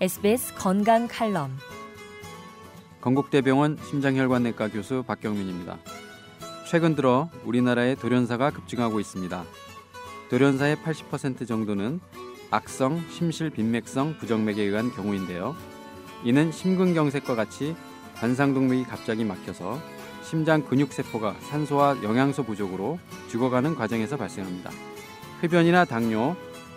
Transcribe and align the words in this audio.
SBS 0.00 0.54
건강 0.54 1.08
칼럼 1.08 1.50
건국대병원 3.00 3.78
심장혈관내과 3.82 4.68
교수 4.68 5.02
박경민입니다. 5.04 5.76
최근 6.70 6.94
들어 6.94 7.28
우리나라의 7.44 7.96
돌연사가 7.96 8.50
급증하고 8.50 9.00
있습니다. 9.00 9.42
돌연사의 10.30 10.76
80% 10.76 11.48
정도는 11.48 11.98
악성 12.52 13.02
심실빈맥성 13.10 14.18
부정맥에 14.18 14.62
의한 14.62 14.92
경우인데요. 14.92 15.56
이는 16.22 16.52
심근경색과 16.52 17.34
같이 17.34 17.74
관상동맥이 18.18 18.84
갑자기 18.84 19.24
막혀서 19.24 19.80
심장 20.22 20.62
근육세포가 20.62 21.34
산소와 21.40 22.04
영양소 22.04 22.44
부족으로 22.44 23.00
죽어가는 23.30 23.74
과정에서 23.74 24.16
발생합니다. 24.16 24.70
흡연이나 25.40 25.84
당뇨, 25.84 26.36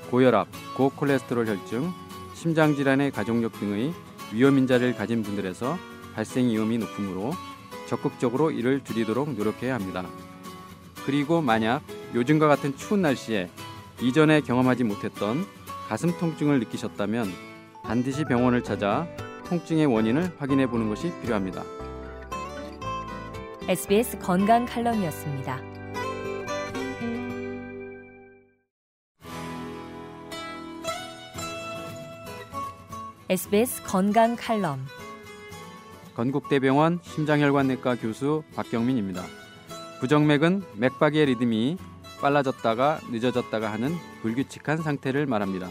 고혈압, 0.09 0.47
고콜레스테롤 0.75 1.47
혈증, 1.47 1.93
심장질환의 2.41 3.11
가족력 3.11 3.51
등의 3.59 3.93
위험 4.33 4.57
인자를 4.57 4.95
가진 4.95 5.21
분들에서 5.21 5.77
발생 6.15 6.49
위험이 6.49 6.79
높으므로 6.79 7.33
적극적으로 7.87 8.49
이를 8.49 8.83
줄이도록 8.83 9.35
노력해야 9.35 9.75
합니다. 9.75 10.03
그리고 11.05 11.39
만약 11.41 11.83
요즘과 12.15 12.47
같은 12.47 12.75
추운 12.75 13.03
날씨에 13.03 13.47
이전에 14.01 14.41
경험하지 14.41 14.85
못했던 14.85 15.45
가슴 15.87 16.17
통증을 16.17 16.59
느끼셨다면 16.61 17.31
반드시 17.83 18.23
병원을 18.23 18.63
찾아 18.63 19.07
통증의 19.45 19.85
원인을 19.85 20.31
확인해 20.39 20.65
보는 20.65 20.89
것이 20.89 21.11
필요합니다. 21.21 21.63
SBS 23.67 24.17
건강 24.17 24.65
칼럼이었습니다. 24.65 25.80
SBS 33.31 33.83
건강 33.83 34.35
칼럼 34.35 34.85
건국대병원 36.15 36.99
심장혈관내과 37.01 37.95
교수 37.95 38.43
박경민입니다. 38.57 39.23
부정맥은 40.01 40.63
맥박의 40.75 41.27
리듬이 41.27 41.77
빨라졌다가 42.19 42.99
늦어졌다가 43.09 43.71
하는 43.71 43.95
불규칙한 44.21 44.79
상태를 44.79 45.27
말합니다. 45.27 45.69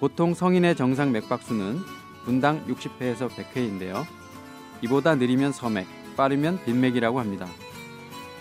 보통 0.00 0.32
성인의 0.32 0.74
정상 0.74 1.12
맥박수는 1.12 1.76
분당 2.24 2.64
60회에서 2.66 3.28
100회인데요. 3.28 4.06
이보다 4.80 5.14
느리면 5.14 5.52
서맥, 5.52 5.86
빠르면 6.16 6.64
빈맥이라고 6.64 7.20
합니다. 7.20 7.48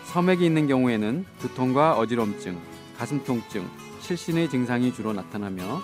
서맥이 0.06 0.46
있는 0.46 0.68
경우에는 0.68 1.26
두통과 1.40 1.98
어지럼증, 1.98 2.58
가슴 2.98 3.26
통증, 3.26 3.70
실신의 4.00 4.50
증상이 4.50 4.94
주로 4.94 5.12
나타나며 5.12 5.82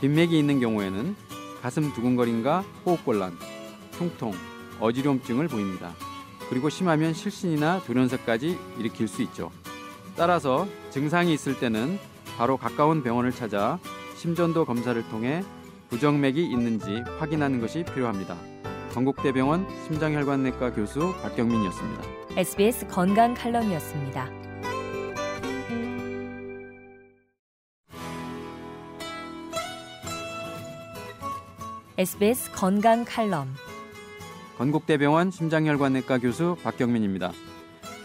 빈맥이 0.00 0.36
있는 0.36 0.58
경우에는 0.58 1.33
가슴 1.64 1.94
두근거림과 1.94 2.62
호흡곤란, 2.84 3.32
흉통, 3.92 4.34
어지럼증을 4.80 5.48
보입니다. 5.48 5.94
그리고 6.50 6.68
심하면 6.68 7.14
실신이나 7.14 7.80
돌연사까지 7.86 8.58
일으킬 8.78 9.08
수 9.08 9.22
있죠. 9.22 9.50
따라서 10.14 10.68
증상이 10.90 11.32
있을 11.32 11.58
때는 11.58 11.98
바로 12.36 12.58
가까운 12.58 13.02
병원을 13.02 13.32
찾아 13.32 13.78
심전도 14.14 14.66
검사를 14.66 15.02
통해 15.08 15.42
부정맥이 15.88 16.44
있는지 16.44 17.02
확인하는 17.18 17.62
것이 17.62 17.82
필요합니다. 17.82 18.36
건국대병원 18.92 19.66
심장혈관내과 19.86 20.74
교수 20.74 21.14
박경민이었습니다. 21.22 22.02
SBS 22.36 22.88
건강 22.88 23.32
칼럼이었습니다. 23.32 24.43
SBS 31.96 32.50
건강 32.50 33.04
칼럼 33.04 33.54
건국대병원 34.58 35.30
심장혈관내과 35.30 36.18
교수 36.18 36.56
박경민입니다. 36.64 37.30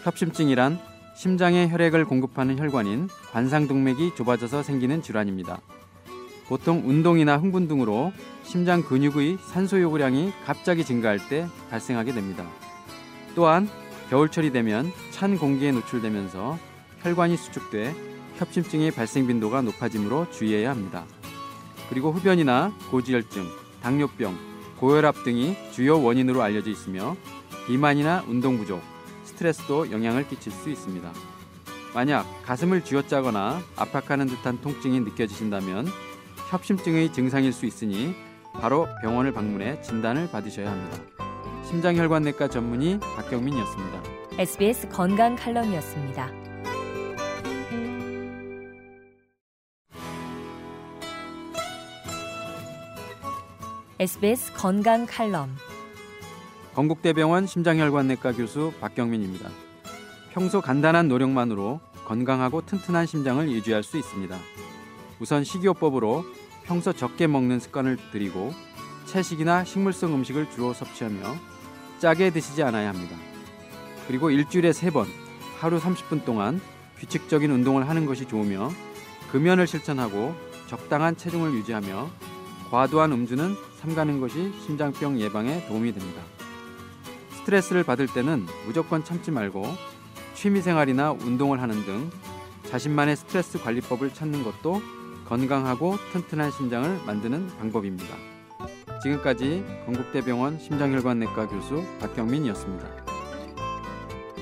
협심증이란 0.04 0.78
심장에 1.16 1.68
혈액을 1.68 2.04
공급하는 2.04 2.56
혈관인 2.56 3.08
관상동맥이 3.32 4.14
좁아져서 4.14 4.62
생기는 4.62 5.02
질환입니다. 5.02 5.60
보통 6.46 6.84
운동이나 6.86 7.36
흥분 7.36 7.66
등으로 7.66 8.12
심장 8.44 8.84
근육의 8.84 9.38
산소 9.40 9.80
요구량이 9.80 10.34
갑자기 10.44 10.84
증가할 10.84 11.28
때 11.28 11.48
발생하게 11.70 12.12
됩니다. 12.12 12.46
또한 13.34 13.68
겨울철이 14.08 14.52
되면 14.52 14.92
찬 15.10 15.36
공기에 15.36 15.72
노출되면서 15.72 16.60
혈관이 17.00 17.36
수축돼 17.36 17.92
협심증의 18.36 18.92
발생 18.92 19.26
빈도가 19.26 19.62
높아지므로 19.62 20.30
주의해야 20.30 20.70
합니다. 20.70 21.04
그리고 21.88 22.12
흡연이나 22.12 22.72
고지혈증, 22.92 23.59
당뇨병, 23.82 24.36
고혈압 24.78 25.24
등이 25.24 25.56
주요 25.72 26.02
원인으로 26.02 26.42
알려져 26.42 26.70
있으며 26.70 27.16
비만이나 27.66 28.24
운동 28.26 28.56
부족, 28.58 28.80
스트레스도 29.24 29.90
영향을 29.90 30.28
끼칠 30.28 30.52
수 30.52 30.70
있습니다. 30.70 31.10
만약 31.94 32.26
가슴을 32.44 32.84
쥐어짜거나 32.84 33.60
압박하는 33.76 34.26
듯한 34.26 34.60
통증이 34.60 35.00
느껴지신다면 35.00 35.88
협심증의 36.50 37.12
증상일 37.12 37.52
수 37.52 37.66
있으니 37.66 38.14
바로 38.54 38.86
병원을 39.02 39.32
방문해 39.32 39.80
진단을 39.82 40.30
받으셔야 40.30 40.70
합니다. 40.70 40.98
심장혈관내과 41.64 42.48
전문의 42.48 42.98
박경민이었습니다. 43.00 44.02
SBS 44.38 44.88
건강 44.88 45.36
칼럼이었습니다. 45.36 46.49
SBS 54.00 54.54
건강 54.54 55.04
칼럼 55.04 55.54
건국대병원 56.74 57.46
심장혈관내과 57.46 58.32
교수 58.32 58.72
박경민입니다. 58.80 59.50
평소 60.32 60.62
간단한 60.62 61.06
노력만으로 61.08 61.80
건강하고 62.06 62.64
튼튼한 62.64 63.04
심장을 63.04 63.46
유지할 63.50 63.82
수 63.82 63.98
있습니다. 63.98 64.38
우선 65.18 65.44
식이요법으로 65.44 66.24
평소 66.64 66.94
적게 66.94 67.26
먹는 67.26 67.60
습관을 67.60 67.98
들이고 68.10 68.54
채식이나 69.04 69.64
식물성 69.64 70.14
음식을 70.14 70.50
주로 70.50 70.72
섭취하며 70.72 71.20
짜게 71.98 72.30
드시지 72.30 72.62
않아야 72.62 72.88
합니다. 72.88 73.14
그리고 74.08 74.30
일주일에 74.30 74.72
세 74.72 74.90
번 74.90 75.08
하루 75.58 75.78
30분 75.78 76.24
동안 76.24 76.58
규칙적인 77.00 77.50
운동을 77.50 77.86
하는 77.86 78.06
것이 78.06 78.24
좋으며 78.24 78.70
금연을 79.30 79.66
실천하고 79.66 80.34
적당한 80.68 81.18
체중을 81.18 81.52
유지하며 81.52 82.08
과도한 82.70 83.12
음주는 83.12 83.68
삼가는 83.80 84.20
것이 84.20 84.52
심장병 84.66 85.18
예방에 85.20 85.66
도움이 85.66 85.92
됩니다. 85.92 86.22
스트레스를 87.30 87.82
받을 87.82 88.06
때는 88.06 88.46
무조건 88.66 89.02
참지 89.02 89.30
말고 89.30 89.64
취미생활이나 90.34 91.12
운동을 91.12 91.60
하는 91.60 91.84
등 91.84 92.10
자신만의 92.68 93.16
스트레스 93.16 93.58
관리법을 93.60 94.12
찾는 94.12 94.44
것도 94.44 94.80
건강하고 95.26 95.96
튼튼한 96.12 96.50
심장을 96.50 97.00
만드는 97.06 97.48
방법입니다. 97.58 98.16
지금까지 99.02 99.64
건국대병원 99.86 100.58
심장혈관내과 100.58 101.48
교수 101.48 101.82
박경민이었습니다. 102.00 102.88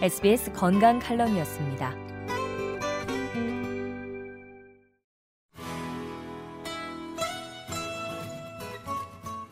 SBS 0.03 0.53
건강 0.53 0.99
칼럼이었습니다. 0.99 2.18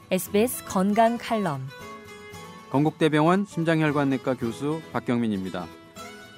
SBS 0.08 0.64
건강 0.66 1.18
칼럼 1.18 1.66
건국대병원 2.70 3.44
심장혈관내과 3.44 4.34
교수 4.34 4.80
박경민입니다. 4.92 5.66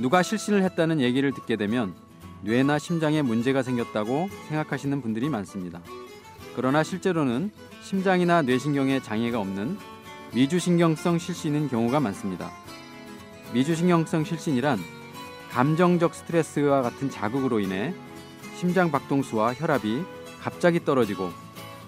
누가 0.00 0.22
실신을 0.22 0.62
했다는 0.62 1.02
얘기를 1.02 1.32
듣게 1.32 1.56
되면 1.56 1.94
뇌나 2.40 2.78
심장에 2.78 3.20
문제가 3.20 3.62
생겼다고 3.62 4.30
생각하시는 4.48 5.02
분들이 5.02 5.28
많습니다. 5.28 5.82
그러나 6.56 6.82
실제로는 6.82 7.50
심장이나 7.82 8.40
뇌신경에 8.40 9.02
장애가 9.02 9.38
없는 9.38 9.76
미주신경성 10.32 11.18
실신인 11.18 11.68
경우가 11.68 12.00
많습니다. 12.00 12.50
미주신경성 13.52 14.24
실신이란 14.24 14.78
감정적 15.50 16.14
스트레스와 16.14 16.80
같은 16.80 17.10
자극으로 17.10 17.60
인해 17.60 17.92
심장 18.56 18.90
박동수와 18.90 19.52
혈압이 19.52 20.04
갑자기 20.40 20.82
떨어지고 20.82 21.28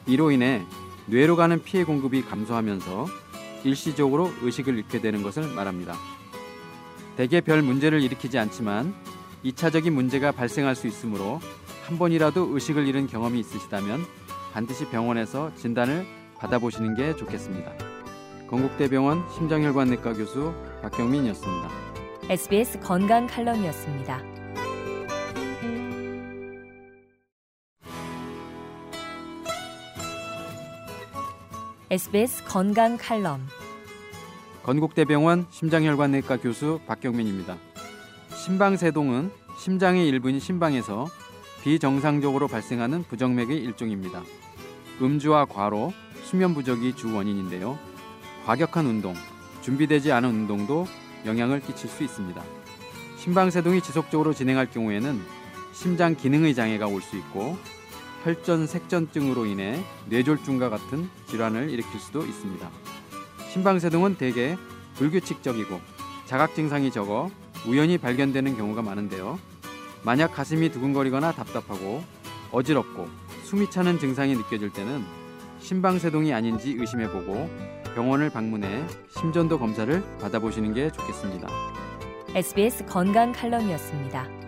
이로 0.07 0.31
인해 0.31 0.63
뇌로 1.11 1.35
가는 1.35 1.63
피해 1.63 1.83
공급이 1.85 2.23
감소하면서 2.23 3.07
일시적으로 3.65 4.31
의식을 4.43 4.79
잃게 4.79 5.01
되는 5.01 5.23
것을 5.23 5.43
말합니다. 5.55 5.95
대개 7.17 7.41
별 7.41 7.63
문제를 7.63 8.01
일으키지 8.01 8.39
않지만 8.39 8.95
2차적인 9.45 9.91
문제가 9.91 10.31
발생할 10.33 10.77
수 10.77 10.87
있으므로 10.87 11.41
한 11.87 11.99
번이라도 11.99 12.55
의식을 12.55 12.87
잃은 12.87 13.09
경험이 13.09 13.41
있으시다면 13.41 14.05
반드시 14.53 14.87
병원에서 14.89 15.53
진단을 15.57 16.07
받아보시는 16.39 16.95
게 16.95 17.17
좋겠습니다. 17.17 17.73
건국대병원 18.49 19.25
심장혈관내과 19.35 20.15
교수 20.15 20.55
박경민이었습니다. 20.83 21.71
SBS 22.29 22.79
건강 22.81 23.27
칼럼이었습니다. 23.27 24.40
SBS 31.91 32.45
건강 32.45 32.97
칼럼 32.97 33.49
건국대병원 34.63 35.47
심장혈관내과 35.51 36.37
교수 36.37 36.79
박경민입니다. 36.87 37.57
심방세동은 38.37 39.33
심장의 39.59 40.07
일부인 40.07 40.39
심방에서 40.39 41.09
비정상적으로 41.65 42.47
발생하는 42.47 43.03
부정맥의 43.09 43.59
일종입니다. 43.59 44.23
음주와 45.03 45.47
과로, 45.47 45.93
수면 46.23 46.55
부족이 46.55 46.95
주 46.95 47.13
원인인데요. 47.13 47.77
과격한 48.47 48.87
운동, 48.87 49.15
준비되지 49.63 50.13
않은 50.13 50.29
운동도 50.29 50.87
영향을 51.27 51.61
끼칠 51.61 51.91
수 51.91 52.05
있습니다. 52.05 52.41
심방세동이 53.19 53.83
지속적으로 53.83 54.33
진행할 54.33 54.71
경우에는 54.71 55.21
심장 55.73 56.15
기능의 56.15 56.55
장애가 56.55 56.87
올 56.87 57.03
수 57.03 57.17
있고 57.17 57.57
혈전 58.23 58.67
색전증으로 58.67 59.47
인해 59.47 59.83
뇌졸중과 60.09 60.69
같은 60.69 61.09
질환을 61.27 61.71
일으킬 61.71 61.99
수도 61.99 62.25
있습니다. 62.25 62.71
심방세동은 63.53 64.17
대개 64.17 64.57
불규칙적이고 64.95 65.81
자각 66.27 66.55
증상이 66.55 66.91
적어 66.91 67.31
우연히 67.67 67.99
발견되는 67.99 68.57
경우가 68.57 68.83
많은데요. 68.83 69.39
만약 70.03 70.35
가슴이 70.35 70.71
두근거리거나 70.71 71.33
답답하고 71.33 72.03
어지럽고 72.53 73.09
숨이 73.45 73.71
차는 73.71 73.99
증상이 73.99 74.37
느껴질 74.37 74.71
때는 74.71 75.05
심방세동이 75.61 76.33
아닌지 76.33 76.77
의심해보고 76.79 77.51
병원을 77.95 78.31
방문해 78.31 78.87
심전도 79.19 79.59
검사를 79.59 80.03
받아보시는 80.21 80.75
게 80.75 80.91
좋겠습니다. 80.93 81.49
SBS 82.35 82.87
건강 82.87 83.33
칼럼이었습니다. 83.33 84.40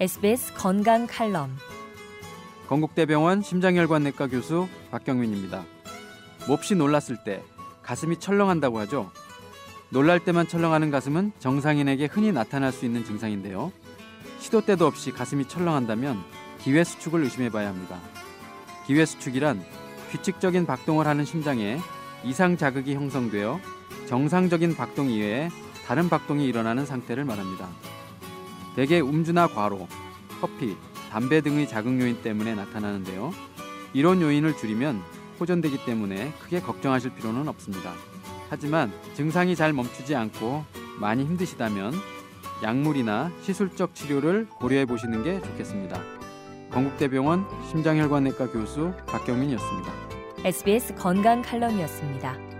SBS 0.00 0.52
건강 0.54 1.06
칼럼 1.06 1.56
건국대병원 2.66 3.42
심장혈관내과 3.42 4.26
교수 4.26 4.66
박경민입니다. 4.90 5.64
몹시 6.48 6.74
놀랐을 6.74 7.22
때 7.24 7.44
가슴이 7.82 8.18
철렁한다고 8.18 8.80
하죠. 8.80 9.12
놀랄 9.90 10.18
때만 10.18 10.48
철렁하는 10.48 10.90
가슴은 10.90 11.30
정상인에게 11.38 12.06
흔히 12.06 12.32
나타날 12.32 12.72
수 12.72 12.84
있는 12.84 13.04
증상인데요. 13.04 13.70
시도 14.40 14.62
때도 14.62 14.84
없이 14.84 15.12
가슴이 15.12 15.46
철렁한다면 15.46 16.24
기회 16.60 16.82
수축을 16.82 17.22
의심해 17.22 17.48
봐야 17.48 17.68
합니다. 17.68 18.00
기회 18.88 19.06
수축이란 19.06 19.64
규칙적인 20.10 20.66
박동을 20.66 21.06
하는 21.06 21.24
심장에 21.24 21.78
이상 22.24 22.56
자극이 22.56 22.96
형성되어 22.96 23.60
정상적인 24.08 24.74
박동 24.74 25.08
이외에 25.10 25.50
다른 25.86 26.08
박동이 26.08 26.44
일어나는 26.46 26.84
상태를 26.84 27.24
말합니다. 27.24 27.68
대개 28.76 29.00
음주나 29.00 29.48
과로, 29.48 29.86
커피, 30.40 30.76
담배 31.10 31.40
등의 31.40 31.68
자극 31.68 32.00
요인 32.00 32.20
때문에 32.22 32.54
나타나는데요. 32.54 33.32
이런 33.92 34.20
요인을 34.20 34.56
줄이면 34.56 35.00
호전되기 35.38 35.84
때문에 35.84 36.32
크게 36.40 36.60
걱정하실 36.60 37.14
필요는 37.14 37.48
없습니다. 37.48 37.92
하지만 38.50 38.92
증상이 39.14 39.56
잘 39.56 39.72
멈추지 39.72 40.14
않고 40.14 40.64
많이 41.00 41.24
힘드시다면 41.24 41.92
약물이나 42.62 43.30
시술적 43.42 43.94
치료를 43.94 44.48
고려해 44.48 44.86
보시는 44.86 45.22
게 45.22 45.40
좋겠습니다. 45.40 46.00
건국대병원 46.70 47.46
심장혈관내과 47.70 48.50
교수 48.50 48.92
박경민이었습니다. 49.06 49.92
SBS 50.44 50.94
건강 50.96 51.42
칼럼이었습니다. 51.42 52.53